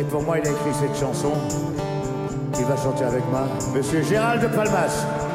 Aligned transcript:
Et 0.00 0.04
pour 0.04 0.22
moi, 0.22 0.38
il 0.38 0.48
a 0.48 0.50
écrit 0.50 0.72
cette 0.72 0.98
chanson. 0.98 1.32
Il 2.58 2.64
va 2.64 2.76
chanter 2.76 3.04
avec 3.04 3.22
moi. 3.30 3.42
Monsieur 3.74 4.02
Gérald 4.02 4.42
de 4.42 4.48
Palmas. 4.48 5.29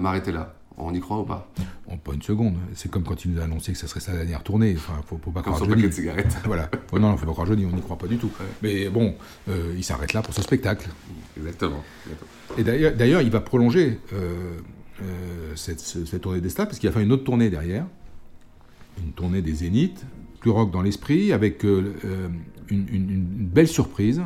M'arrêter 0.00 0.32
là. 0.32 0.52
On 0.78 0.92
y 0.92 1.00
croit 1.00 1.18
ou 1.20 1.24
pas? 1.24 1.50
Bon, 1.88 1.96
pas 1.96 2.12
une 2.12 2.20
seconde. 2.20 2.56
C'est 2.74 2.90
comme 2.90 3.02
quand 3.02 3.24
il 3.24 3.30
nous 3.32 3.40
a 3.40 3.44
annoncé 3.44 3.72
que 3.72 3.78
ça 3.78 3.86
serait 3.86 4.00
sa 4.00 4.12
dernière 4.12 4.42
tournée. 4.42 4.74
Enfin, 4.76 4.92
faut, 5.06 5.18
faut 5.24 5.30
pas 5.30 5.40
Comme 5.40 5.54
croire 5.54 5.70
paquet 5.70 5.82
de 5.88 5.90
cigarettes. 5.90 6.36
Voilà. 6.44 6.70
Oh 6.92 6.98
non, 6.98 7.08
non, 7.08 7.16
faut 7.16 7.24
pas 7.24 7.32
croire 7.32 7.46
Johnny, 7.46 7.64
on 7.64 7.74
n'y 7.74 7.80
croit 7.80 7.96
pas 7.96 8.06
du 8.08 8.18
tout. 8.18 8.30
Mais 8.62 8.90
bon, 8.90 9.14
euh, 9.48 9.72
il 9.74 9.82
s'arrête 9.82 10.12
là 10.12 10.20
pour 10.20 10.34
ce 10.34 10.42
spectacle. 10.42 10.90
Exactement. 11.38 11.82
Exactement. 12.04 12.88
Et 12.88 12.92
d'ailleurs, 12.94 13.22
il 13.22 13.30
va 13.30 13.40
prolonger 13.40 13.98
euh, 14.12 14.58
euh, 15.02 15.52
cette, 15.56 15.80
ce- 15.80 16.04
cette 16.04 16.20
tournée 16.20 16.42
des 16.42 16.50
stades, 16.50 16.66
parce 16.66 16.78
qu'il 16.78 16.90
a 16.90 16.92
fait 16.92 17.02
une 17.02 17.12
autre 17.12 17.24
tournée 17.24 17.48
derrière, 17.48 17.86
une 19.02 19.12
tournée 19.12 19.40
des 19.40 19.54
Zéniths, 19.54 20.04
plus 20.40 20.50
rock 20.50 20.70
dans 20.70 20.82
l'esprit, 20.82 21.32
avec 21.32 21.62
une, 21.62 21.94
une- 22.68 22.86
une 22.90 23.24
belle 23.46 23.68
surprise. 23.68 24.20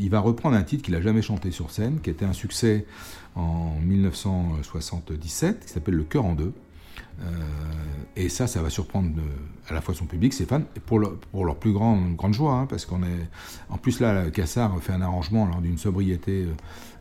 Il 0.00 0.10
va 0.10 0.20
reprendre 0.20 0.54
un 0.54 0.62
titre 0.62 0.82
qu'il 0.82 0.92
n'a 0.92 1.00
jamais 1.00 1.22
chanté 1.22 1.50
sur 1.50 1.70
scène, 1.70 2.00
qui 2.02 2.10
était 2.10 2.26
un 2.26 2.34
succès 2.34 2.84
en 3.34 3.78
1977, 3.80 5.66
qui 5.66 5.72
s'appelle 5.72 5.94
Le 5.94 6.04
cœur 6.04 6.24
en 6.24 6.34
deux. 6.34 6.52
Euh, 7.22 7.24
et 8.16 8.28
ça, 8.28 8.46
ça 8.46 8.62
va 8.62 8.70
surprendre 8.70 9.10
euh, 9.18 9.68
à 9.68 9.74
la 9.74 9.80
fois 9.80 9.94
son 9.94 10.06
public, 10.06 10.32
ses 10.32 10.46
fans, 10.46 10.62
et 10.76 10.80
pour, 10.80 10.98
leur- 10.98 11.56
plus 11.56 11.72
grande, 11.72 12.16
joie, 12.32 12.54
hein, 12.54 12.66
parce 12.66 12.86
qu'on 12.86 13.02
est. 13.02 13.28
En 13.70 13.78
plus, 13.78 14.00
là, 14.00 14.30
Cassard 14.30 14.80
fait 14.82 14.92
un 14.92 15.00
arrangement 15.00 15.60
d'une 15.60 15.78
sobriété 15.78 16.46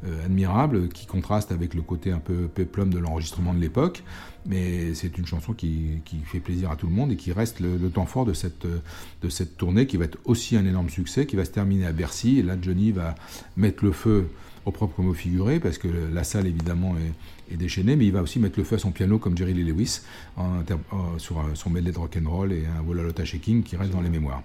euh, 0.06 0.26
admirable 0.26 0.90
qui 0.90 1.06
contraste 1.08 1.52
avec 1.52 1.74
le 1.74 1.82
côté 1.82 2.12
un 2.12 2.20
peu 2.20 2.48
péplum 2.48 2.92
de 2.92 3.00
l'enregistrement 3.00 3.54
de 3.54 3.60
l'époque. 3.60 4.04
Mais 4.46 4.94
c'est 4.94 5.18
une 5.18 5.26
chanson 5.26 5.54
qui, 5.54 6.02
fait 6.26 6.40
plaisir 6.40 6.70
à 6.70 6.76
tout 6.76 6.88
le 6.88 6.94
monde 6.94 7.12
et 7.12 7.16
qui 7.16 7.32
reste 7.32 7.60
le, 7.60 7.90
temps 7.90 8.06
fort 8.06 8.26
de 8.26 8.34
cette, 8.34 8.66
de 8.66 9.30
cette 9.30 9.56
tournée 9.58 9.88
qui 9.88 9.96
va 9.96 10.06
être 10.06 10.18
aussi 10.26 10.58
un 10.58 10.66
énorme 10.66 10.90
succès, 10.90 11.26
qui 11.26 11.38
va 11.38 11.46
se 11.46 11.52
terminer 11.52 11.86
à 11.86 11.94
Bercy. 11.94 12.40
Et 12.40 12.44
là, 12.44 12.58
Johnny 12.62 12.92
va 12.92 13.16
mettre 13.56 13.86
le 13.86 13.94
feu 13.94 14.28
au 14.66 14.72
propre 14.72 15.02
mot 15.02 15.14
figuré, 15.14 15.60
parce 15.60 15.78
que 15.78 15.88
la 15.88 16.24
salle 16.24 16.48
évidemment 16.48 16.96
est, 17.52 17.58
déchaînée, 17.58 17.96
mais 17.96 18.06
il 18.06 18.12
va 18.12 18.24
aussi 18.24 18.40
mettre 18.40 18.58
le 18.58 18.64
feu 18.64 18.78
à 18.78 18.80
son 18.80 18.92
piano 18.92 19.20
comme 19.20 19.38
Jerry 19.38 19.54
Lee 19.54 19.64
Lewis 19.64 20.02
sur 21.20 21.44
son 21.54 21.70
medley 21.70 21.92
de 21.92 22.00
rock'n'roll 22.00 22.52
et 22.52 22.64
un 22.66 22.82
Wola 22.82 23.04
Lota 23.04 23.24
Shaking 23.24 23.62
qui 23.62 23.76
reste 23.76 23.92
dans 23.92 24.02
les 24.02 24.10
mémoires. 24.10 24.42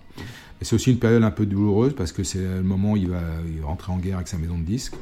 Et 0.60 0.64
c'est 0.66 0.74
aussi 0.74 0.90
une 0.90 0.98
période 0.98 1.22
un 1.22 1.30
peu 1.30 1.46
douloureuse 1.46 1.94
parce 1.94 2.12
que 2.12 2.22
c'est 2.22 2.42
le 2.42 2.62
moment 2.62 2.92
où 2.92 2.96
il 2.98 3.08
va, 3.08 3.22
rentrer 3.62 3.92
en 3.92 3.96
guerre 3.96 4.16
avec 4.16 4.28
sa 4.28 4.36
maison 4.36 4.58
de 4.58 4.64
disques. 4.64 4.94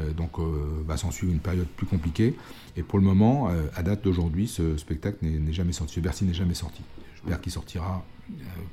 Euh, 0.00 0.12
donc 0.12 0.38
euh, 0.38 0.82
va 0.86 0.96
s'en 0.96 1.10
suivre 1.10 1.32
une 1.32 1.40
période 1.40 1.66
plus 1.66 1.86
compliquée. 1.86 2.34
Et 2.76 2.82
pour 2.82 2.98
le 2.98 3.04
moment, 3.04 3.48
euh, 3.48 3.66
à 3.74 3.82
date 3.82 4.04
d'aujourd'hui, 4.04 4.48
ce 4.48 4.76
spectacle 4.76 5.18
n'est 5.22 5.52
jamais 5.52 5.72
sorti. 5.72 6.00
Bercy 6.00 6.24
n'est 6.24 6.34
jamais 6.34 6.54
sorti. 6.54 6.82
J'espère 7.14 7.40
qu'il 7.40 7.52
sortira 7.52 8.04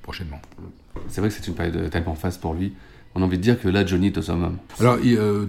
prochainement. 0.02 0.42
C'est 1.08 1.22
vrai 1.22 1.30
que 1.30 1.36
c'est 1.36 1.48
une 1.48 1.54
période 1.54 1.90
tellement 1.90 2.16
faste 2.16 2.42
pour 2.42 2.54
lui. 2.54 2.74
On 3.16 3.22
a 3.22 3.26
envie 3.26 3.38
de 3.38 3.44
dire 3.44 3.62
que 3.62 3.68
là, 3.68 3.86
Johnny 3.86 4.08
est 4.08 4.18
au 4.18 4.22
summum. 4.24 4.58
Alors, 4.80 4.98
euh, 5.06 5.46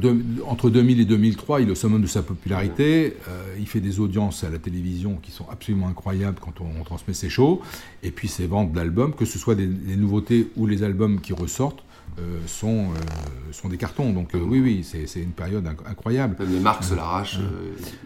entre 0.46 0.68
2000 0.68 1.00
et 1.00 1.04
2003, 1.06 1.62
il 1.62 1.68
est 1.68 1.72
au 1.72 1.74
summum 1.74 2.02
de 2.02 2.06
sa 2.06 2.22
popularité. 2.22 3.16
Euh, 3.28 3.56
il 3.58 3.66
fait 3.66 3.80
des 3.80 4.00
audiences 4.00 4.44
à 4.44 4.50
la 4.50 4.58
télévision 4.58 5.16
qui 5.22 5.30
sont 5.30 5.46
absolument 5.50 5.88
incroyables 5.88 6.38
quand 6.40 6.60
on, 6.60 6.82
transmet 6.84 7.14
ses 7.14 7.30
shows. 7.30 7.62
Et 8.02 8.10
puis 8.10 8.28
ses 8.28 8.46
ventes 8.46 8.72
d'albums, 8.72 9.14
que 9.14 9.24
ce 9.24 9.38
soit 9.38 9.54
des, 9.54 9.66
des 9.66 9.96
nouveautés 9.96 10.48
ou 10.56 10.66
les 10.66 10.82
albums 10.82 11.20
qui 11.20 11.32
ressortent, 11.32 11.83
euh, 12.18 12.38
sont, 12.46 12.90
euh, 12.90 13.52
sont 13.52 13.68
des 13.68 13.76
cartons. 13.76 14.12
Donc 14.12 14.34
euh, 14.34 14.38
oui, 14.38 14.60
oui, 14.60 14.84
c'est 14.84 15.20
une 15.20 15.32
période 15.32 15.64
inc- 15.66 15.88
incroyable. 15.90 16.36
Même 16.38 16.52
les 16.52 16.60
marques 16.60 16.84
se 16.84 16.94
l'arrachent. 16.94 17.40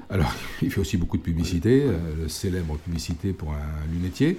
Alors, 0.08 0.32
il 0.62 0.70
fait 0.70 0.80
aussi 0.80 0.96
beaucoup 0.96 1.18
de 1.18 1.22
publicité, 1.22 1.84
célèbre 2.26 2.76
publicité 2.78 3.32
pour 3.32 3.52
un 3.52 3.92
lunetier, 3.92 4.38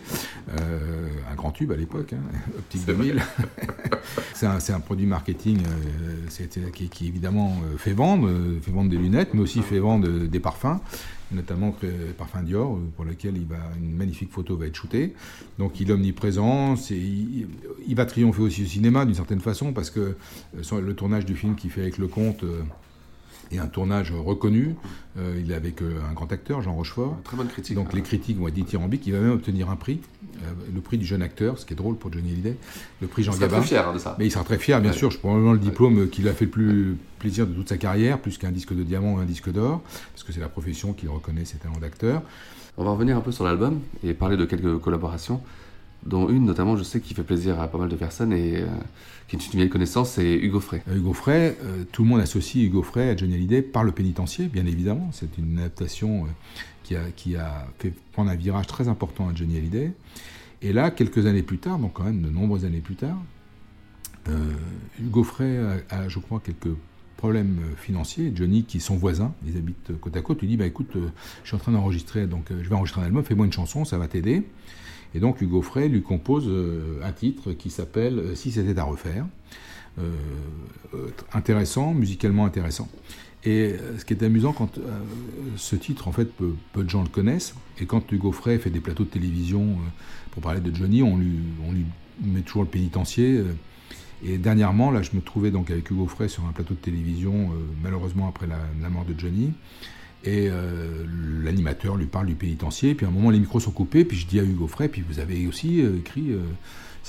un 0.49 1.35
grand 1.35 1.51
tube 1.51 1.71
à 1.71 1.75
l'époque, 1.75 2.13
hein, 2.13 2.21
Optique 2.57 2.85
2000. 2.85 3.21
c'est 4.33 4.47
un, 4.47 4.57
un 4.57 4.79
produit 4.79 5.05
marketing 5.05 5.59
qui, 6.73 6.89
qui, 6.89 7.07
évidemment 7.07 7.55
fait 7.77 7.93
vendre, 7.93 8.29
fait 8.61 8.71
vendre 8.71 8.89
des 8.89 8.97
lunettes, 8.97 9.33
mais 9.33 9.41
aussi 9.41 9.61
fait 9.61 9.79
vendre 9.79 10.07
des 10.09 10.39
parfums, 10.39 10.79
notamment 11.31 11.75
le 11.81 12.11
parfum 12.13 12.43
Dior, 12.43 12.75
euh, 12.75 12.79
pour 12.95 13.05
lequel 13.05 13.37
il 13.37 13.45
va, 13.45 13.57
une 13.77 13.95
magnifique 13.95 14.31
photo 14.31 14.57
va 14.57 14.67
être 14.67 14.75
shootée. 14.75 15.13
Donc 15.57 15.79
il 15.79 15.89
est 15.89 15.93
omniprésent, 15.93 16.75
il, 16.89 17.47
va 17.95 18.05
triompher 18.05 18.41
aussi 18.41 18.63
au 18.63 18.67
cinéma 18.67 19.05
d'une 19.05 19.15
certaine 19.15 19.41
façon, 19.41 19.73
parce 19.73 19.89
que 19.89 20.15
euh, 20.55 20.81
le 20.81 20.93
tournage 20.93 21.25
du 21.25 21.35
film 21.35 21.55
qu'il 21.55 21.71
fait 21.71 21.81
avec 21.81 21.97
le 21.97 22.07
comte 22.07 22.43
est 23.51 23.59
un 23.59 23.67
tournage 23.67 24.11
reconnu. 24.11 24.75
Euh, 25.17 25.39
il 25.43 25.51
est 25.51 25.55
avec 25.55 25.81
euh, 25.81 25.99
un 26.09 26.13
grand 26.13 26.31
acteur, 26.31 26.61
Jean 26.61 26.73
Rochefort. 26.73 27.17
Très 27.23 27.35
bonne 27.37 27.47
critique. 27.47 27.75
Donc 27.75 27.93
les 27.93 28.01
critiques 28.01 28.37
vont 28.37 28.47
être 28.47 28.53
dithyrambiques. 28.53 29.05
Il 29.07 29.13
va 29.13 29.19
même 29.19 29.31
obtenir 29.31 29.69
un 29.69 29.75
prix, 29.75 29.99
euh, 30.43 30.47
le 30.73 30.81
prix 30.81 30.97
du 30.97 31.05
jeune 31.05 31.21
acteur, 31.21 31.57
ce 31.57 31.65
qui 31.65 31.73
est 31.73 31.75
drôle 31.75 31.95
pour 31.95 32.11
Johnny 32.13 32.31
Hallyday, 32.31 32.55
le 33.01 33.07
prix 33.07 33.23
Jean 33.23 33.33
Il 33.33 33.39
Gabin. 33.39 33.57
très 33.59 33.67
fier 33.67 33.87
hein, 33.89 33.93
de 33.93 33.99
ça. 33.99 34.15
Mais 34.19 34.27
il 34.27 34.31
sera 34.31 34.43
très 34.43 34.57
fier, 34.57 34.79
bien 34.81 34.91
Ouais. 34.91 34.97
sûr. 34.97 35.11
Je 35.11 35.17
prends 35.17 35.33
vraiment 35.33 35.53
le 35.53 35.59
diplôme 35.59 36.09
qui 36.09 36.21
l'a 36.21 36.33
fait 36.33 36.45
le 36.45 36.51
plus 36.51 36.97
plaisir 37.19 37.47
de 37.47 37.53
toute 37.53 37.69
sa 37.69 37.77
carrière, 37.77 38.19
plus 38.19 38.37
qu'un 38.37 38.51
disque 38.51 38.73
de 38.73 38.83
diamant 38.83 39.15
ou 39.15 39.17
un 39.17 39.25
disque 39.25 39.51
d'or, 39.51 39.81
parce 40.13 40.23
que 40.23 40.31
c'est 40.31 40.39
la 40.39 40.49
profession 40.49 40.93
qui 40.93 41.07
reconnaît 41.07 41.45
ses 41.45 41.57
talents 41.57 41.79
d'acteur. 41.81 42.21
On 42.77 42.83
va 42.85 42.91
revenir 42.91 43.17
un 43.17 43.21
peu 43.21 43.31
sur 43.33 43.43
l'album 43.43 43.79
et 44.03 44.13
parler 44.13 44.37
de 44.37 44.45
quelques 44.45 44.77
collaborations, 44.79 45.41
dont 46.03 46.29
une 46.29 46.45
notamment, 46.45 46.77
je 46.77 46.83
sais, 46.83 47.01
qui 47.01 47.13
fait 47.13 47.23
plaisir 47.23 47.59
à 47.59 47.67
pas 47.67 47.77
mal 47.77 47.89
de 47.89 47.95
personnes 47.95 48.31
et 48.31 48.57
euh, 48.57 48.67
qui 49.27 49.35
est 49.35 49.45
une 49.45 49.51
vieille 49.51 49.69
connaissance, 49.69 50.11
c'est 50.11 50.33
Hugo 50.33 50.59
Frey. 50.59 50.81
Euh, 50.87 50.97
Hugo 50.97 51.13
Frey, 51.13 51.57
euh, 51.63 51.83
tout 51.91 52.03
le 52.03 52.09
monde 52.09 52.21
associe 52.21 52.63
Hugo 52.65 52.83
Frey 52.83 53.09
à 53.09 53.17
Johnny 53.17 53.35
Hallyday 53.35 53.61
par 53.61 53.83
le 53.83 53.91
pénitencier, 53.91 54.47
bien 54.47 54.65
évidemment. 54.65 55.09
C'est 55.11 55.37
une 55.37 55.59
adaptation 55.59 56.27
qui, 56.83 56.95
a, 56.95 57.11
qui 57.15 57.35
a 57.35 57.67
fait 57.79 57.93
prendre 58.13 58.31
un 58.31 58.35
virage 58.35 58.67
très 58.67 58.87
important 58.87 59.27
à 59.29 59.35
Johnny 59.35 59.57
Hallyday. 59.57 59.91
Et 60.61 60.73
là, 60.73 60.91
quelques 60.91 61.25
années 61.25 61.43
plus 61.43 61.57
tard, 61.57 61.79
donc 61.79 61.93
quand 61.93 62.03
même 62.03 62.21
de 62.21 62.29
nombreuses 62.29 62.65
années 62.65 62.81
plus 62.81 62.95
tard, 62.95 63.17
Hugo 64.99 65.23
Frey 65.23 65.57
a, 65.89 66.07
je 66.07 66.19
crois, 66.19 66.39
quelques 66.39 66.75
problèmes 67.17 67.57
financiers. 67.77 68.31
Johnny, 68.35 68.63
qui 68.63 68.77
est 68.77 68.81
son 68.81 68.95
voisin, 68.95 69.33
ils 69.47 69.57
habitent 69.57 69.99
côte 69.99 70.15
à 70.15 70.21
côte, 70.21 70.41
lui 70.41 70.47
dit 70.47 70.57
bah, 70.57 70.67
écoute, 70.67 70.91
je 71.43 71.47
suis 71.47 71.55
en 71.55 71.59
train 71.59 71.71
d'enregistrer, 71.71 72.27
donc 72.27 72.45
je 72.49 72.69
vais 72.69 72.75
enregistrer 72.75 73.01
un 73.01 73.05
album, 73.05 73.23
fais-moi 73.23 73.45
une 73.45 73.53
chanson, 73.53 73.85
ça 73.85 73.97
va 73.97 74.07
t'aider. 74.07 74.43
Et 75.15 75.19
donc 75.19 75.41
Hugo 75.41 75.61
Frey 75.61 75.87
lui 75.87 76.01
compose 76.01 76.45
euh, 76.47 77.01
un 77.03 77.11
titre 77.11 77.53
qui 77.53 77.69
s'appelle 77.69 78.19
euh, 78.19 78.35
Si 78.35 78.51
c'était 78.51 78.77
à 78.79 78.83
refaire. 78.83 79.25
Euh, 79.97 80.11
intéressant, 81.33 81.93
musicalement 81.93 82.45
intéressant. 82.45 82.87
Et 83.43 83.75
ce 83.97 84.05
qui 84.05 84.13
est 84.13 84.23
amusant, 84.23 84.51
quand 84.51 84.79
ce 85.55 85.75
titre, 85.77 86.09
en 86.09 86.11
fait, 86.11 86.25
peu, 86.25 86.53
de 86.75 86.89
gens 86.89 87.03
le 87.03 87.07
connaissent, 87.07 87.55
et 87.79 87.85
quand 87.85 88.11
Hugo 88.11 88.33
Frey 88.33 88.59
fait 88.59 88.69
des 88.69 88.81
plateaux 88.81 89.05
de 89.05 89.09
télévision 89.09 89.77
pour 90.31 90.41
parler 90.41 90.59
de 90.59 90.75
Johnny, 90.75 91.01
on 91.03 91.17
lui, 91.17 91.39
met 92.21 92.41
toujours 92.41 92.63
le 92.63 92.67
pénitencier. 92.67 93.41
et 94.25 94.37
dernièrement, 94.37 94.91
là, 94.91 95.01
je 95.03 95.11
me 95.13 95.21
trouvais 95.21 95.51
donc 95.51 95.71
avec 95.71 95.89
Hugo 95.89 96.05
Frey 96.05 96.27
sur 96.27 96.45
un 96.45 96.51
plateau 96.51 96.73
de 96.73 96.79
télévision, 96.79 97.49
malheureusement 97.81 98.27
après 98.27 98.47
la, 98.47 98.89
mort 98.89 99.05
de 99.05 99.17
Johnny. 99.17 99.53
Et 100.23 100.49
euh, 100.49 101.05
l'animateur 101.43 101.95
lui 101.95 102.05
parle 102.05 102.27
du 102.27 102.35
pénitencier. 102.35 102.93
Puis 102.93 103.05
à 103.05 103.09
un 103.09 103.11
moment, 103.11 103.29
les 103.29 103.39
micros 103.39 103.59
sont 103.59 103.71
coupés. 103.71 104.05
Puis 104.05 104.17
je 104.17 104.27
dis 104.27 104.39
à 104.39 104.43
Hugo 104.43 104.67
Frey, 104.67 104.89
puis 104.89 105.03
vous 105.07 105.19
avez 105.19 105.47
aussi 105.47 105.81
euh, 105.81 105.97
écrit 105.97 106.33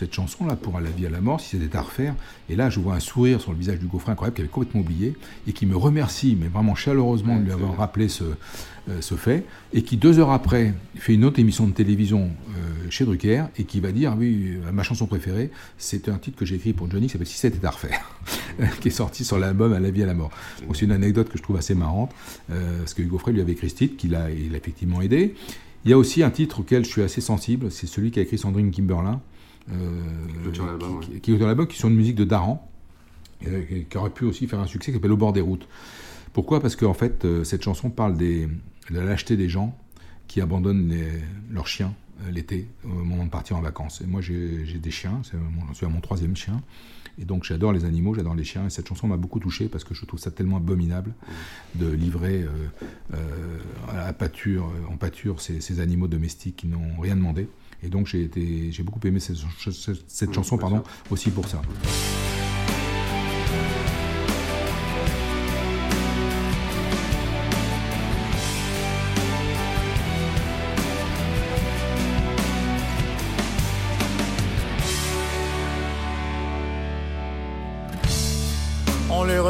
cette 0.01 0.15
chanson-là, 0.15 0.57
pour 0.57 0.77
À 0.77 0.81
la 0.81 0.89
vie 0.89 1.07
à 1.07 1.11
la 1.11 1.21
mort, 1.21 1.41
si 1.41 1.59
c'était 1.59 1.77
à 1.77 1.83
refaire. 1.83 2.15
Et 2.49 2.57
là, 2.57 2.71
je 2.71 2.81
vois 2.81 2.95
un 2.95 3.01
sourire 3.01 3.41
sur 3.41 3.53
le 3.53 3.59
visage 3.59 3.79
du 3.79 3.87
Gaufret 3.87 4.13
incroyable 4.13 4.35
qui 4.35 4.41
avait 4.41 4.51
complètement 4.51 4.81
oublié 4.81 5.15
et 5.47 5.53
qui 5.53 5.67
me 5.67 5.77
remercie, 5.77 6.39
mais 6.41 6.49
vraiment 6.49 6.75
chaleureusement, 6.75 7.39
de 7.39 7.45
lui 7.45 7.53
avoir 7.53 7.77
rappelé 7.77 8.09
ce, 8.09 8.25
euh, 8.89 9.01
ce 9.01 9.15
fait. 9.15 9.45
Et 9.75 9.83
qui, 9.83 9.99
deux 9.99 10.19
heures 10.19 10.31
après, 10.31 10.73
fait 10.95 11.15
une 11.15 11.25
autre 11.25 11.39
émission 11.39 11.67
de 11.67 11.73
télévision 11.73 12.31
euh, 12.51 12.91
chez 12.91 13.05
Drucker 13.05 13.45
et 13.59 13.65
qui 13.65 13.81
va 13.81 13.93
dire 13.93 14.15
Oui, 14.17 14.59
euh, 14.65 14.73
ma 14.73 14.83
chanson 14.83 15.07
préférée, 15.07 15.51
c'est 15.77 16.09
un 16.09 16.17
titre 16.17 16.39
que 16.39 16.47
j'ai 16.47 16.55
écrit 16.55 16.73
pour 16.73 16.91
Johnny 16.91 17.07
qui 17.07 17.13
s'appelle 17.13 17.27
Si 17.27 17.37
c'était 17.37 17.65
à 17.67 17.71
refaire, 17.71 18.19
qui 18.81 18.89
est 18.89 18.93
sorti 18.93 19.25
sur 19.25 19.39
l'album 19.39 19.73
À 19.73 19.81
la 19.81 19.91
vie 19.91 20.03
à 20.03 20.07
la 20.07 20.15
mort. 20.15 20.31
Donc, 20.67 20.77
c'est 20.77 20.85
une 20.85 20.93
anecdote 20.93 21.29
que 21.29 21.39
je 21.39 21.43
trouve 21.43 21.57
assez 21.57 21.75
marrante, 21.75 22.11
euh, 22.51 22.79
parce 22.79 22.95
que 22.95 23.03
Hugo 23.03 23.19
Frey 23.19 23.33
lui 23.33 23.41
avait 23.41 23.53
écrit 23.53 23.71
ce 23.71 23.75
titre, 23.77 23.97
qu'il 23.97 24.15
a, 24.15 24.31
il 24.31 24.55
a 24.55 24.59
effectivement 24.59 25.01
aidé. 25.01 25.35
Il 25.85 25.91
y 25.91 25.95
a 25.95 25.99
aussi 25.99 26.23
un 26.23 26.31
titre 26.31 26.61
auquel 26.61 26.85
je 26.85 26.91
suis 26.91 27.03
assez 27.03 27.21
sensible, 27.21 27.71
c'est 27.71 27.87
celui 27.87 28.11
qu'a 28.11 28.21
écrit 28.21 28.37
Sandrine 28.39 28.71
Kimberlin, 28.71 29.21
euh, 29.73 29.75
qui, 31.23 31.33
est 31.33 31.37
dans 31.39 31.47
l'album, 31.47 31.67
qui 31.67 31.79
sont 31.79 31.89
une 31.89 31.97
musique 31.97 32.17
de 32.17 32.25
Daran, 32.25 32.71
euh, 33.47 33.63
qui- 33.89 33.97
aurait 33.97 34.11
pu 34.11 34.25
aussi 34.25 34.47
faire 34.47 34.61
un 34.61 34.67
succès, 34.67 34.91
qui 34.93 34.97
s'appelle 34.99 35.13
Au 35.13 35.17
bord 35.17 35.33
des 35.33 35.41
routes. 35.41 35.67
Pourquoi? 36.33 36.61
Parce 36.61 36.77
qu'en 36.77 36.95
fait, 36.95 37.27
cette 37.45 37.63
chanson 37.63 37.91
parle 37.91 38.17
des, 38.17 38.47
de 38.47 38.95
la 38.97 39.05
lâcheté 39.05 39.37
des 39.37 39.49
gens 39.49 39.77
qui 40.29 40.41
abandonnent 40.41 40.89
les- 40.89 41.21
leurs 41.51 41.67
chiens 41.67 41.93
l'été, 42.31 42.69
au 42.85 42.89
moment 42.89 43.25
de 43.25 43.31
partir 43.31 43.57
en 43.57 43.61
vacances. 43.61 44.01
Et 44.01 44.07
moi, 44.07 44.21
j'ai 44.21 44.65
des 44.79 44.91
chiens, 44.91 45.21
c'est 45.25 45.37
mon- 45.37 45.67
j'en 45.69 45.75
suis 45.75 45.87
à 45.87 45.89
mon 45.89 46.01
troisième 46.01 46.37
chien. 46.37 46.61
Et 47.19 47.25
donc, 47.25 47.45
j'adore 47.45 47.73
les 47.73 47.85
animaux, 47.85 48.15
j'adore 48.15 48.35
les 48.35 48.45
chiens. 48.45 48.67
Et 48.67 48.71
cette 48.71 48.89
chanson 48.89 49.07
m'a 49.09 49.17
beaucoup 49.19 49.41
touché 49.41 49.69
parce 49.69 49.85
que 49.85 49.95
je 49.95 50.05
trouve 50.07 50.19
ça 50.21 50.31
tellement 50.31 50.57
abominable 50.57 51.13
de 51.75 51.91
livrer 51.91 52.43
euh, 52.43 52.49
euh, 53.15 53.59
à 54.07 54.13
pâture, 54.13 54.71
en 54.91 54.97
pâture 54.97 55.41
ces, 55.41 55.61
ces 55.61 55.81
animaux 55.81 56.09
domestiques 56.09 56.57
qui 56.57 56.67
n'ont 56.67 56.99
rien 57.01 57.17
demandé. 57.17 57.49
Et 57.83 57.89
donc, 57.89 58.07
j'ai 58.07 58.29
beaucoup 58.83 59.01
aimé 59.07 59.21
cette, 59.21 59.37
cette- 60.09 60.33
chanson 60.35 60.57
pardon, 60.59 60.83
aussi 61.11 61.31
pour 61.31 61.49
ça. 61.49 61.63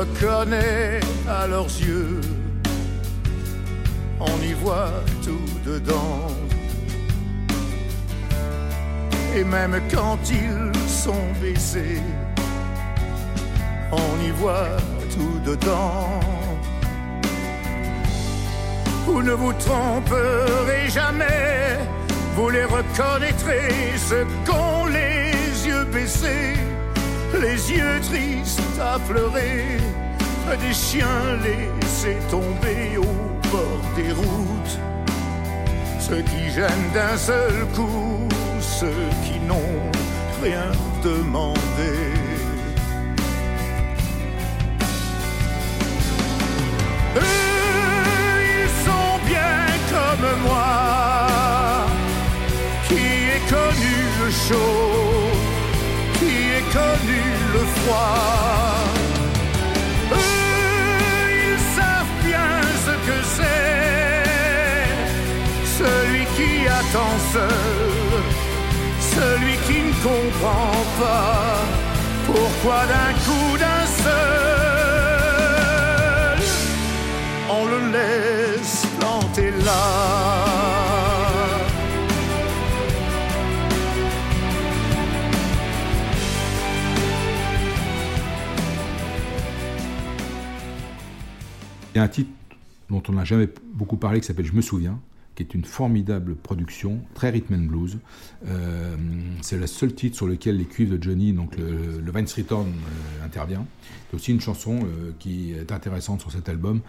Reconnaît 0.00 1.00
à 1.29 1.47
leurs 1.47 1.67
yeux. 1.67 2.23
On 4.19 4.37
y 4.43 4.55
voit 4.55 4.94
tout 5.23 5.50
dedans. 5.70 6.29
Et 9.37 9.44
même 9.44 9.79
quand 9.93 10.19
ils 10.31 10.73
sont 10.88 11.26
baissés, 11.43 12.00
on 13.93 14.12
y 14.26 14.31
voit 14.31 14.79
tout 15.14 15.38
dedans. 15.44 16.20
Vous 19.05 19.23
ne 19.23 19.32
vous 19.32 19.52
tromperez 19.52 20.88
jamais, 20.88 21.79
vous 22.37 22.49
les 22.49 22.64
reconnaîtrez, 22.64 23.69
ceux 24.08 24.26
qu'ont 24.47 24.87
les 24.87 25.67
yeux 25.69 25.85
baissés, 25.93 26.55
les 27.38 27.73
yeux 27.73 28.00
tristes 28.03 28.61
à 28.81 28.99
pleurer, 28.99 29.79
des 30.59 30.75
chiens 30.75 31.38
laissés 31.43 32.19
tomber 32.31 32.97
au 32.97 33.49
bord 33.50 33.82
des 33.97 34.12
routes, 34.12 34.79
ceux 36.00 36.23
qui 36.23 36.50
gênent 36.50 36.91
d'un 36.93 37.17
seul 37.17 37.67
coup, 37.75 38.29
ceux 38.61 39.09
qui 39.25 39.38
n'ont 39.47 39.91
rien 40.43 40.73
demandé. 41.03 42.00
Eux, 60.12 60.16
ils 61.46 61.60
savent 61.76 62.16
bien 62.25 62.50
ce 62.87 62.94
que 63.06 63.19
c'est, 63.37 64.94
celui 65.78 66.25
qui 66.37 66.52
attend 66.81 67.16
seul, 67.32 68.22
celui 69.16 69.56
qui 69.66 69.78
ne 69.88 69.94
comprend 70.08 70.76
pas 71.00 71.58
pourquoi 72.26 72.78
d'un 72.92 73.12
coup 73.25 73.50
d'un 73.58 73.87
seul 74.04 74.40
on 77.52 77.64
le 77.66 77.78
laisse 77.92 78.50
Il 92.00 92.05
y 92.05 92.06
a 92.06 92.06
un 92.06 92.08
titre 92.08 92.31
dont 92.88 93.02
on 93.11 93.12
n'a 93.12 93.25
jamais 93.25 93.47
beaucoup 93.75 93.99
parlé 93.99 94.20
qui 94.20 94.26
s'appelle 94.26 94.47
Je 94.47 94.55
me 94.55 94.62
souviens, 94.62 94.99
qui 95.35 95.43
est 95.43 95.52
une 95.52 95.67
formidable 95.67 96.35
production, 96.35 97.00
très 97.12 97.29
rhythm 97.29 97.52
and 97.56 97.67
blues. 97.67 97.99
Euh, 98.47 98.97
c'est 99.43 99.58
le 99.58 99.67
seul 99.67 99.94
titre 99.94 100.17
sur 100.17 100.26
lequel 100.26 100.56
les 100.56 100.64
cuivres 100.64 100.97
de 100.97 101.02
Johnny, 101.02 101.35
donc 101.35 101.58
le, 101.58 102.00
le 102.00 102.11
Vance 102.11 102.32
Return, 102.32 102.69
euh, 102.69 103.26
intervient. 103.26 103.67
C'est 104.08 104.17
aussi 104.17 104.32
une 104.32 104.41
chanson 104.41 104.79
euh, 104.82 105.11
qui 105.19 105.52
est 105.52 105.70
intéressante 105.73 106.23
sur 106.23 106.32
cet 106.32 106.49
album. 106.49 106.81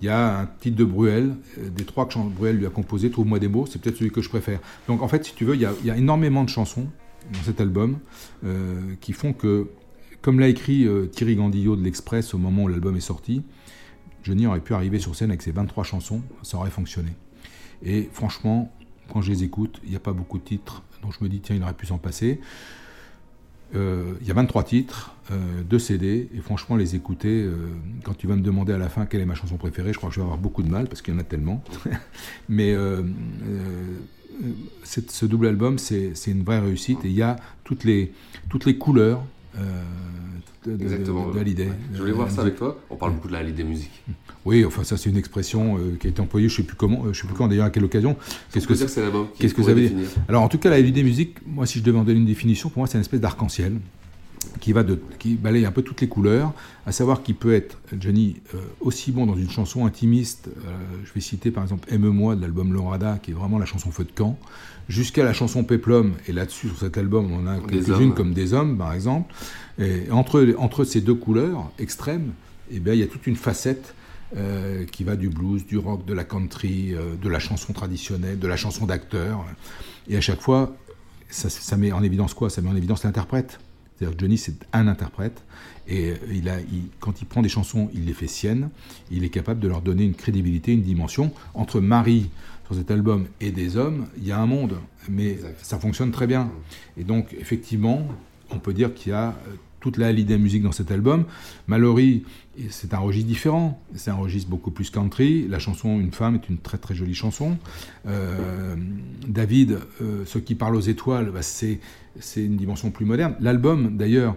Il 0.00 0.04
y 0.06 0.10
a 0.10 0.42
un 0.42 0.46
titre 0.46 0.76
de 0.76 0.84
Bruel, 0.84 1.34
euh, 1.58 1.68
des 1.68 1.84
trois 1.84 2.06
que 2.06 2.16
Bruel 2.20 2.58
lui 2.58 2.66
a 2.66 2.70
composé, 2.70 3.10
Trouve-moi 3.10 3.40
des 3.40 3.48
mots, 3.48 3.66
c'est 3.66 3.82
peut-être 3.82 3.96
celui 3.96 4.12
que 4.12 4.22
je 4.22 4.28
préfère. 4.28 4.60
Donc 4.86 5.02
en 5.02 5.08
fait, 5.08 5.24
si 5.24 5.34
tu 5.34 5.44
veux, 5.44 5.56
il 5.56 5.62
y 5.62 5.90
a, 5.90 5.96
énormément 5.96 6.44
de 6.44 6.50
chansons 6.50 6.86
dans 7.32 7.42
cet 7.44 7.60
album 7.60 7.98
qui 9.00 9.12
font 9.12 9.32
que, 9.32 9.66
comme 10.20 10.38
l'a 10.38 10.46
écrit 10.46 10.86
Thierry 11.10 11.34
Gandillot 11.34 11.74
de 11.74 11.82
l'Express 11.82 12.32
au 12.32 12.38
moment 12.38 12.64
où 12.64 12.68
l'album 12.68 12.96
est 12.96 13.00
sorti, 13.00 13.42
Johnny 14.22 14.46
aurait 14.46 14.60
pu 14.60 14.74
arriver 14.74 14.98
sur 14.98 15.14
scène 15.14 15.30
avec 15.30 15.42
ses 15.42 15.52
23 15.52 15.84
chansons, 15.84 16.22
ça 16.42 16.56
aurait 16.56 16.70
fonctionné. 16.70 17.10
Et 17.84 18.08
franchement, 18.12 18.72
quand 19.12 19.20
je 19.20 19.30
les 19.30 19.42
écoute, 19.42 19.80
il 19.84 19.90
n'y 19.90 19.96
a 19.96 20.00
pas 20.00 20.12
beaucoup 20.12 20.38
de 20.38 20.44
titres 20.44 20.82
dont 21.02 21.10
je 21.10 21.22
me 21.22 21.28
dis, 21.28 21.40
tiens, 21.40 21.56
il 21.56 21.62
aurait 21.62 21.74
pu 21.74 21.86
s'en 21.86 21.98
passer. 21.98 22.40
Euh, 23.74 24.14
Il 24.20 24.26
y 24.26 24.30
a 24.30 24.34
23 24.34 24.64
titres, 24.64 25.14
euh, 25.30 25.62
2 25.62 25.78
CD, 25.78 26.28
et 26.34 26.40
franchement, 26.40 26.76
les 26.76 26.94
écouter, 26.94 27.42
euh, 27.42 27.56
quand 28.04 28.14
tu 28.14 28.26
vas 28.26 28.36
me 28.36 28.42
demander 28.42 28.72
à 28.72 28.78
la 28.78 28.88
fin 28.88 29.06
quelle 29.06 29.20
est 29.20 29.26
ma 29.26 29.34
chanson 29.34 29.56
préférée, 29.56 29.92
je 29.92 29.98
crois 29.98 30.10
que 30.10 30.14
je 30.14 30.20
vais 30.20 30.24
avoir 30.24 30.38
beaucoup 30.38 30.62
de 30.62 30.68
mal, 30.68 30.88
parce 30.88 31.02
qu'il 31.02 31.14
y 31.14 31.16
en 31.16 31.20
a 31.20 31.24
tellement. 31.24 31.64
Mais 32.48 32.72
euh, 32.74 33.02
ce 34.84 35.26
double 35.26 35.46
album, 35.46 35.78
c'est 35.78 36.12
une 36.26 36.44
vraie 36.44 36.60
réussite, 36.60 37.04
et 37.04 37.08
il 37.08 37.14
y 37.14 37.22
a 37.22 37.36
toutes 37.64 37.84
les, 37.84 38.12
toutes 38.48 38.66
les 38.66 38.76
couleurs 38.76 39.24
de, 39.54 40.76
de, 40.76 40.82
Exactement. 40.82 41.30
de 41.30 41.38
Hallyday. 41.38 41.68
Je 41.92 41.98
voulais 41.98 42.12
voir 42.12 42.28
Euh, 42.28 42.30
ça 42.30 42.42
avec 42.42 42.56
toi. 42.56 42.78
On 42.90 42.96
parle 42.96 43.14
beaucoup 43.14 43.28
de 43.28 43.32
la 43.32 43.40
Hallyday 43.40 43.64
musique. 43.64 43.90
oui, 44.44 44.64
enfin 44.64 44.84
ça 44.84 44.96
c'est 44.96 45.10
une 45.10 45.16
expression 45.16 45.76
euh, 45.78 45.96
qui 45.98 46.06
a 46.06 46.10
été 46.10 46.20
employée, 46.20 46.48
je 46.48 46.56
sais 46.56 46.62
plus 46.62 46.76
comment, 46.76 47.04
euh, 47.06 47.12
je 47.12 47.20
sais 47.20 47.26
plus 47.26 47.34
quand 47.36 47.48
d'ailleurs 47.48 47.66
à 47.66 47.70
quelle 47.70 47.84
occasion. 47.84 48.16
Qu'est-ce 48.52 48.66
que 48.66 48.72
dire 48.74 48.88
c'est 48.88 49.02
qu'est-ce 49.38 49.54
que 49.54 49.62
ça 49.62 49.74
veut 49.74 49.88
dire 49.88 50.08
Alors 50.28 50.42
en 50.42 50.48
tout 50.48 50.58
cas 50.58 50.70
la 50.70 50.80
LUD 50.80 50.96
musique, 51.04 51.36
moi 51.46 51.66
si 51.66 51.78
je 51.80 51.84
devais 51.84 51.98
en 51.98 52.04
donner 52.04 52.18
une 52.20 52.26
définition, 52.26 52.68
pour 52.70 52.78
moi 52.80 52.86
c'est 52.86 52.96
une 52.98 53.02
espèce 53.02 53.20
d'arc-en-ciel 53.20 53.74
qui 54.60 54.72
va 54.72 54.82
de, 54.82 55.00
qui 55.18 55.34
balaye 55.34 55.64
un 55.64 55.72
peu 55.72 55.82
toutes 55.82 56.00
les 56.00 56.08
couleurs, 56.08 56.52
à 56.86 56.92
savoir 56.92 57.22
qu'il 57.22 57.34
peut 57.34 57.54
être 57.54 57.78
Johnny 57.98 58.36
euh, 58.54 58.58
aussi 58.80 59.12
bon 59.12 59.26
dans 59.26 59.36
une 59.36 59.50
chanson 59.50 59.86
intimiste. 59.86 60.48
euh, 60.48 60.76
je 61.04 61.12
vais 61.12 61.20
citer 61.20 61.50
par 61.50 61.62
exemple 61.62 61.88
Aime-moi 61.92 62.36
de 62.36 62.40
l'album 62.40 62.72
Lorada, 62.72 63.18
qui 63.22 63.32
est 63.32 63.34
vraiment 63.34 63.58
la 63.58 63.66
chanson 63.66 63.90
feu 63.90 64.04
de 64.04 64.12
camp, 64.12 64.38
jusqu'à 64.88 65.24
la 65.24 65.32
chanson 65.32 65.64
Peplum. 65.64 66.14
Et 66.28 66.32
là-dessus 66.32 66.68
sur 66.68 66.78
cet 66.78 66.98
album, 66.98 67.30
on 67.32 67.42
en 67.42 67.46
a 67.46 67.58
quelques-unes 67.58 68.14
comme 68.14 68.34
des 68.34 68.54
hommes 68.54 68.78
par 68.78 68.92
exemple. 68.92 69.34
Et 69.78 70.10
entre 70.10 70.54
entre 70.58 70.84
ces 70.84 71.00
deux 71.00 71.14
couleurs 71.14 71.70
extrêmes, 71.78 72.32
eh 72.70 72.80
bien 72.80 72.94
il 72.94 73.00
y 73.00 73.04
a 73.04 73.08
toute 73.08 73.26
une 73.26 73.36
facette 73.36 73.94
euh, 74.36 74.84
qui 74.86 75.04
va 75.04 75.16
du 75.16 75.28
blues, 75.28 75.66
du 75.66 75.78
rock, 75.78 76.04
de 76.06 76.14
la 76.14 76.24
country, 76.24 76.94
de 77.20 77.28
la 77.28 77.38
chanson 77.38 77.72
traditionnelle, 77.72 78.38
de 78.38 78.48
la 78.48 78.56
chanson 78.56 78.86
d'acteur. 78.86 79.44
Et 80.08 80.16
à 80.16 80.20
chaque 80.20 80.40
fois, 80.40 80.76
ça, 81.30 81.48
ça 81.48 81.76
met 81.76 81.92
en 81.92 82.02
évidence 82.02 82.34
quoi? 82.34 82.50
Ça 82.50 82.60
met 82.60 82.68
en 82.68 82.76
évidence 82.76 83.04
l'interprète. 83.04 83.58
C'est-à-dire 84.02 84.16
que 84.16 84.20
Johnny, 84.24 84.36
c'est 84.38 84.54
un 84.72 84.88
interprète. 84.88 85.42
Et 85.86 86.10
euh, 86.10 86.14
il 86.32 86.48
a, 86.48 86.58
il- 86.60 86.88
quand 86.98 87.20
il 87.22 87.26
prend 87.26 87.40
des 87.42 87.48
chansons, 87.48 87.88
il 87.94 88.04
les 88.06 88.12
fait 88.14 88.26
siennes. 88.26 88.70
Il 89.12 89.22
est 89.24 89.28
capable 89.28 89.60
de 89.60 89.68
leur 89.68 89.80
donner 89.80 90.02
une 90.04 90.14
crédibilité, 90.14 90.72
une 90.72 90.82
dimension. 90.82 91.32
Entre 91.54 91.80
Marie, 91.80 92.30
sur 92.66 92.74
cet 92.74 92.90
album, 92.90 93.26
et 93.40 93.52
des 93.52 93.76
hommes, 93.76 94.06
il 94.18 94.26
y 94.26 94.32
a 94.32 94.38
un 94.40 94.46
monde. 94.46 94.76
Mais 95.08 95.32
Exact. 95.32 95.58
ça 95.62 95.78
fonctionne 95.78 96.10
très 96.10 96.26
bien. 96.26 96.50
Et 96.96 97.04
donc, 97.04 97.32
effectivement, 97.38 98.06
on 98.50 98.58
peut 98.58 98.72
dire 98.74 98.92
qu'il 98.94 99.12
y 99.12 99.14
a 99.14 99.28
euh, 99.28 99.54
toute 99.82 99.98
la 99.98 100.06
Hallyday 100.06 100.38
musique 100.38 100.62
dans 100.62 100.72
cet 100.72 100.90
album. 100.90 101.24
Mallory, 101.66 102.22
c'est 102.70 102.94
un 102.94 102.98
registre 102.98 103.28
différent, 103.28 103.82
c'est 103.94 104.10
un 104.10 104.14
registre 104.14 104.48
beaucoup 104.48 104.70
plus 104.70 104.88
country. 104.90 105.46
La 105.48 105.58
chanson 105.58 106.00
Une 106.00 106.12
femme 106.12 106.36
est 106.36 106.48
une 106.48 106.58
très 106.58 106.78
très 106.78 106.94
jolie 106.94 107.14
chanson. 107.14 107.58
Euh, 108.06 108.76
David, 109.26 109.80
euh, 110.00 110.24
Ce 110.24 110.38
qui 110.38 110.54
parle 110.54 110.76
aux 110.76 110.80
étoiles, 110.80 111.30
bah, 111.32 111.42
c'est 111.42 111.80
une 112.36 112.56
dimension 112.56 112.90
plus 112.90 113.04
moderne. 113.04 113.34
L'album, 113.40 113.96
d'ailleurs, 113.96 114.36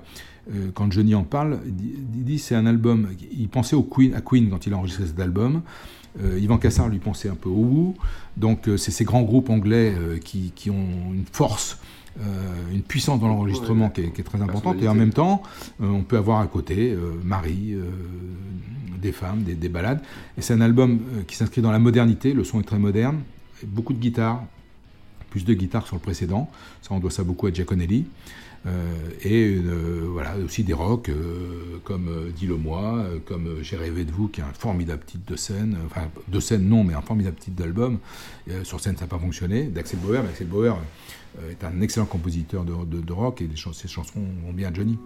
euh, 0.52 0.72
quand 0.74 0.92
Johnny 0.92 1.14
en 1.14 1.24
parle, 1.24 1.60
il 1.66 2.24
dit 2.26 2.40
c'est 2.40 2.56
un 2.56 2.66
album. 2.66 3.10
Il 3.32 3.48
pensait 3.48 3.76
au 3.76 3.84
Queen, 3.84 4.16
à 4.16 4.22
Queen 4.22 4.50
quand 4.50 4.66
il 4.66 4.74
a 4.74 4.78
enregistré 4.78 5.06
cet 5.06 5.20
album. 5.20 5.62
Yvan 6.38 6.58
Cassard 6.58 6.88
lui 6.88 7.00
pensait 7.00 7.28
un 7.28 7.36
peu 7.36 7.50
au 7.50 7.62
Who. 7.62 7.96
Donc 8.38 8.70
c'est 8.78 8.92
ces 8.92 9.04
grands 9.04 9.24
groupes 9.24 9.50
anglais 9.50 9.94
qui, 10.24 10.54
qui, 10.56 10.70
ont 10.72 11.14
une 11.14 11.26
force 11.30 11.78
euh, 11.78 12.05
une 12.72 12.82
puissance 12.82 13.20
dans 13.20 13.28
l'enregistrement 13.28 13.90
qui, 13.90 14.02
est 14.02 14.24
très 14.24 14.42
importante. 14.42 14.82
Et 14.82 14.88
en 14.88 14.96
même 14.96 15.14
temps, 15.14 15.44
euh, 15.82 15.88
on 15.88 16.04
peut 16.04 16.18
avoir 16.18 16.40
à 16.40 16.48
côté 16.48 16.92
euh, 16.92 17.14
Marie, 17.24 17.76
des 19.02 19.12
femmes, 19.12 19.44
des, 19.44 19.56
des 19.56 19.70
balades. 19.70 20.02
Et 20.38 20.42
c'est 20.42 20.54
un 20.54 20.62
album 20.62 21.00
qui 21.28 21.36
s'inscrit 21.36 21.62
dans 21.62 21.72
la 21.72 21.80
modernité. 21.80 22.34
Le 22.34 22.44
son 22.44 22.60
est 22.60 22.64
très 22.64 22.80
moderne. 22.80 23.20
Beaucoup 23.66 23.94
de 23.94 24.00
guitares, 24.00 24.44
plus 25.30 25.46
de 25.46 25.54
guitares 25.54 25.86
sur 25.88 25.96
le 25.96 26.02
précédent. 26.02 26.50
Ça, 26.82 26.90
on 26.92 27.00
doit 27.00 27.12
ça 27.12 27.24
beaucoup 27.24 27.48
à 27.48 27.54
Giaconelli. 27.54 28.06
et 29.24 29.62
voilà 30.08 30.36
aussi 30.44 30.64
des 30.64 30.74
rocks 30.74 31.12
comme 31.84 32.10
Dis-le-moi, 32.36 33.06
comme 33.26 33.58
J'ai 33.62 33.78
rêvé 33.78 34.06
de 34.06 34.12
vous, 34.12 34.28
qui 34.28 34.42
est 34.42 34.44
un 34.44 34.54
formidable 34.54 35.04
titre 35.06 35.32
de 35.32 35.36
scène, 35.36 35.78
enfin 35.86 36.08
de 36.28 36.40
scène 36.40 36.68
non, 36.68 36.84
mais 36.84 36.94
un 36.94 37.02
formidable 37.02 37.38
titre 37.38 37.58
d'album. 37.58 38.00
sur 38.64 38.80
scène, 38.80 38.96
ça 38.96 39.02
n'a 39.02 39.10
pas 39.10 39.20
fonctionné. 39.20 39.66
D'Axel 39.66 40.00
Bauer, 40.00 40.24
mais 40.24 40.30
Axel 40.30 40.48
Bauer 40.48 40.76
euh, 40.76 40.80
est 41.50 41.64
un 41.64 41.82
excellent 41.82 42.06
compositeur 42.06 42.64
de, 42.64 43.02
de, 43.02 43.14
rock 43.14 43.42
et 43.42 43.50
ses 43.74 43.88
chansons 43.88 44.22
vont 44.46 44.54
bien 44.54 44.70
à 44.70 44.74
Johnny. 44.74 44.98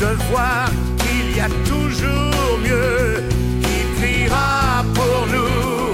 de 0.00 0.06
voir 0.30 0.68
qu'il 0.98 1.36
y 1.36 1.40
a 1.40 1.48
toujours 1.64 2.58
mieux 2.62 3.24
qui 3.62 3.78
priera 3.98 4.84
pour 4.94 5.26
nous, 5.34 5.92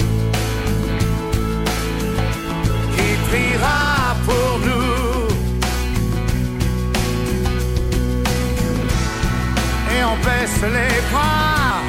qui 2.97 3.09
priera 3.29 4.17
pour 4.25 4.59
nous. 4.67 5.29
Et 9.95 10.05
on 10.05 10.17
baisse 10.25 10.63
les 10.63 11.01
bras 11.11 11.83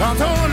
quand 0.00 0.24
on 0.24 0.47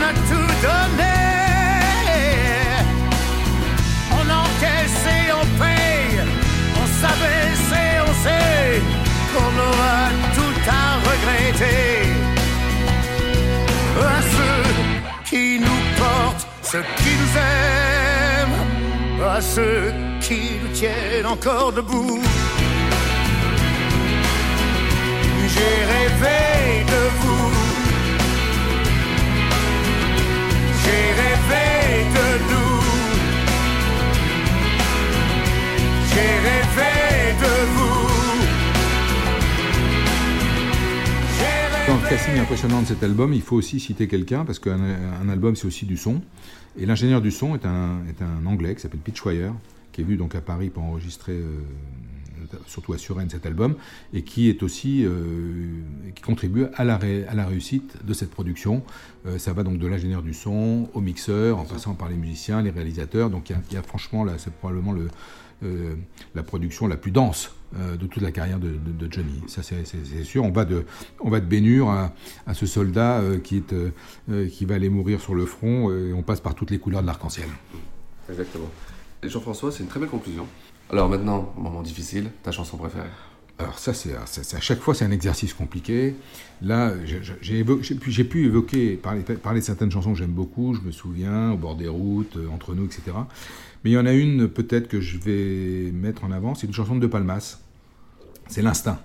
ceux 16.72 16.82
qui 16.96 17.10
nous 17.20 17.34
aiment, 17.38 18.60
à 19.24 19.40
ceux 19.40 19.92
qui 20.20 20.58
nous 20.60 20.72
tiennent 20.74 21.26
encore 21.26 21.72
debout. 21.72 22.20
J'ai 25.54 25.76
rêvé 25.94 26.84
de 26.92 27.02
vous. 27.20 27.50
J'ai 30.82 31.04
rêvé 31.20 31.25
il 43.32 43.42
faut 43.42 43.56
aussi 43.56 43.80
citer 43.80 44.06
quelqu'un, 44.06 44.44
parce 44.44 44.60
qu'un 44.60 45.28
album, 45.28 45.56
c'est 45.56 45.66
aussi 45.66 45.86
du 45.86 45.96
son. 45.96 46.20
Et 46.78 46.86
l'ingénieur 46.86 47.20
du 47.20 47.32
son 47.32 47.56
est 47.56 47.66
un, 47.66 47.98
est 48.08 48.22
un 48.22 48.46
Anglais 48.46 48.74
qui 48.76 48.82
s'appelle 48.82 49.00
Pitch 49.00 49.24
Wire, 49.24 49.52
qui 49.92 50.02
est 50.02 50.04
venu 50.04 50.16
donc 50.16 50.36
à 50.36 50.40
Paris 50.40 50.70
pour 50.70 50.84
enregistrer, 50.84 51.32
euh, 51.32 51.58
surtout 52.66 52.92
à 52.92 52.98
Suresnes, 52.98 53.30
cet 53.30 53.44
album, 53.44 53.74
et 54.12 54.22
qui 54.22 54.48
est 54.48 54.62
aussi, 54.62 55.04
euh, 55.04 55.80
qui 56.14 56.22
contribue 56.22 56.66
à 56.74 56.84
la, 56.84 57.00
à 57.28 57.34
la 57.34 57.46
réussite 57.46 58.04
de 58.04 58.14
cette 58.14 58.30
production. 58.30 58.84
Euh, 59.26 59.38
ça 59.38 59.52
va 59.52 59.64
donc 59.64 59.78
de 59.78 59.86
l'ingénieur 59.88 60.22
du 60.22 60.32
son 60.32 60.88
au 60.94 61.00
mixeur, 61.00 61.58
en 61.58 61.64
passant 61.64 61.94
par 61.94 62.08
les 62.08 62.16
musiciens, 62.16 62.62
les 62.62 62.70
réalisateurs. 62.70 63.30
Donc 63.30 63.50
il 63.50 63.56
y, 63.74 63.76
a 63.76 63.82
franchement, 63.82 64.22
là, 64.22 64.34
c'est 64.38 64.52
probablement 64.52 64.92
le, 64.92 65.08
la 66.34 66.42
production 66.44 66.86
la 66.86 66.96
plus 66.96 67.10
dense 67.10 67.55
euh, 67.74 67.96
de 67.96 68.06
toute 68.06 68.22
la 68.22 68.30
carrière 68.30 68.58
de, 68.58 68.78
Johnny. 69.10 69.42
Ça, 69.48 69.62
c'est 69.62 70.24
sûr. 70.24 70.44
On 70.44 70.52
va 70.52 70.64
de, 70.64 70.84
on 71.20 71.30
va 71.30 71.40
de 71.40 71.82
à, 72.46 72.54
ce 72.54 72.66
soldat 72.66 73.18
euh, 73.18 73.38
qui, 73.38 73.62
euh, 73.72 74.48
qui 74.48 74.64
va 74.64 74.76
aller 74.76 74.88
mourir 74.88 75.20
sur 75.20 75.34
le 75.34 75.46
front 75.46 75.90
et 75.90 76.12
on 76.12 76.22
passe 76.22 76.40
par 76.40 76.54
toutes 76.54 76.70
les 76.70 76.78
couleurs 76.78 77.02
de 77.02 77.06
l'arc-en-ciel. 77.06 77.48
Exactement. 78.30 78.68
Jean-François, 79.22 79.72
c'est 79.72 79.82
une 79.82 79.88
très 79.88 80.00
belle 80.00 80.08
conclusion. 80.08 80.46
Alors 80.90 81.08
maintenant, 81.08 81.52
moment 81.56 81.82
difficile, 81.82 82.30
ta 82.42 82.52
chanson 82.52 82.76
préférée 82.76 83.08
alors 83.58 83.78
ça, 83.78 83.94
c'est 83.94 84.14
à 84.14 84.60
chaque 84.60 84.80
fois, 84.80 84.94
c'est 84.94 85.06
un 85.06 85.10
exercice 85.10 85.54
compliqué. 85.54 86.14
Là, 86.60 86.92
j'ai 87.40 87.64
pu 88.24 88.44
évoquer, 88.44 88.96
parler, 88.96 89.22
parler, 89.22 89.60
de 89.60 89.64
certaines 89.64 89.90
chansons 89.90 90.12
que 90.12 90.18
j'aime 90.18 90.32
beaucoup, 90.32 90.74
je 90.74 90.80
me 90.82 90.92
souviens, 90.92 91.52
Au 91.52 91.56
bord 91.56 91.74
des 91.74 91.88
routes, 91.88 92.36
Entre 92.52 92.74
nous, 92.74 92.84
etc. 92.84 93.16
Mais 93.82 93.90
il 93.90 93.94
y 93.94 93.98
en 93.98 94.04
a 94.04 94.12
une 94.12 94.48
peut-être 94.48 94.88
que 94.88 95.00
je 95.00 95.16
vais 95.18 95.90
mettre 95.92 96.24
en 96.24 96.32
avant, 96.32 96.54
c'est 96.54 96.66
une 96.66 96.74
chanson 96.74 96.96
de 96.96 97.06
Palmas. 97.06 97.58
C'est 98.48 98.62
l'instinct. 98.62 99.00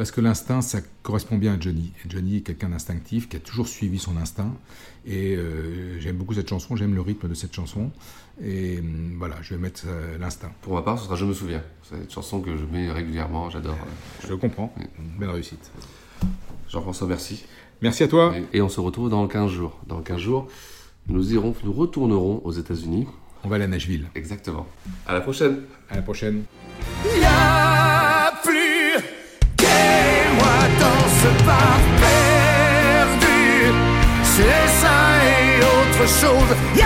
Parce 0.00 0.12
que 0.12 0.22
l'instinct, 0.22 0.62
ça 0.62 0.78
correspond 1.02 1.36
bien 1.36 1.56
à 1.56 1.60
Johnny. 1.60 1.92
Et 2.02 2.08
Johnny 2.08 2.38
est 2.38 2.40
quelqu'un 2.40 2.70
d'instinctif, 2.70 3.28
qui 3.28 3.36
a 3.36 3.38
toujours 3.38 3.68
suivi 3.68 3.98
son 3.98 4.16
instinct. 4.16 4.50
Et 5.04 5.36
euh, 5.36 6.00
j'aime 6.00 6.16
beaucoup 6.16 6.32
cette 6.32 6.48
chanson, 6.48 6.74
j'aime 6.74 6.94
le 6.94 7.02
rythme 7.02 7.28
de 7.28 7.34
cette 7.34 7.54
chanson. 7.54 7.90
Et 8.42 8.78
hum, 8.78 9.16
voilà, 9.18 9.34
je 9.42 9.52
vais 9.52 9.60
mettre 9.60 9.82
euh, 9.88 10.16
l'instinct. 10.16 10.52
Pour 10.62 10.72
ma 10.72 10.80
part, 10.80 10.98
ce 10.98 11.04
sera 11.04 11.16
Je 11.16 11.26
me 11.26 11.34
souviens. 11.34 11.62
C'est 11.82 11.96
une 11.96 12.08
chanson 12.08 12.40
que 12.40 12.56
je 12.56 12.64
mets 12.64 12.90
régulièrement, 12.90 13.50
j'adore. 13.50 13.76
Je 14.24 14.28
le 14.28 14.38
comprends. 14.38 14.74
Belle 15.18 15.28
réussite. 15.28 15.70
Jean-François, 16.70 17.06
merci. 17.06 17.44
Merci 17.82 18.02
à 18.04 18.08
toi. 18.08 18.32
Et, 18.54 18.62
on 18.62 18.70
se 18.70 18.80
retrouve 18.80 19.10
dans 19.10 19.28
15 19.28 19.50
jours. 19.50 19.78
Dans 19.86 20.00
15 20.00 20.18
jours, 20.18 20.48
nous 21.08 21.34
irons, 21.34 21.54
nous 21.62 21.74
retournerons 21.74 22.40
aux 22.42 22.52
États-Unis. 22.52 23.06
On 23.44 23.50
va 23.50 23.56
aller 23.56 23.64
à 23.66 23.68
Nashville. 23.68 24.06
Exactement. 24.14 24.66
À 25.06 25.12
la 25.12 25.20
prochaine. 25.20 25.60
À 25.90 25.96
la 25.96 26.00
prochaine. 26.00 26.44
Perdu. 32.04 33.42
C'est 34.22 34.68
ça 34.82 34.98
et 35.32 35.60
autre 35.76 36.04
chose. 36.20 36.50
Y 36.76 36.82
a 36.82 36.84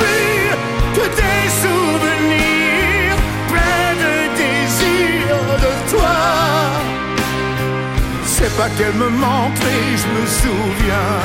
plus 0.00 0.50
que 0.96 1.04
des 1.22 1.44
souvenirs 1.62 3.16
pleins 3.50 3.94
de 4.04 4.14
désirs 4.40 5.46
de 5.64 5.72
toi. 5.92 6.18
C'est 8.24 8.54
pas 8.56 8.70
qu'elle 8.76 8.94
me 8.94 9.08
manque, 9.08 9.58
mais 9.64 9.96
je 10.02 10.06
me 10.16 10.24
souviens. 10.40 11.16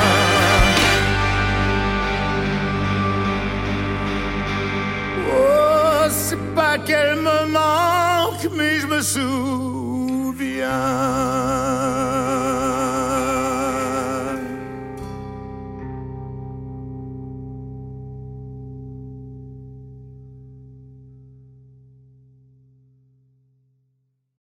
Oh, 5.30 6.06
c'est 6.10 6.44
pas 6.54 6.76
qu'elle 6.78 7.16
me 7.16 7.46
manque, 7.52 8.46
mais 8.56 8.80
je 8.80 8.86
me 8.86 9.00
souviens. 9.00 9.34